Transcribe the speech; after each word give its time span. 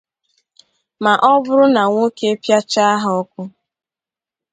ma 1.03 1.13
ọ 1.29 1.31
bụrụ 1.43 1.65
na 1.75 1.81
nwoke 1.87 2.29
pịachaa 2.41 2.93
ha 3.01 3.09
ọkụ. 3.21 3.41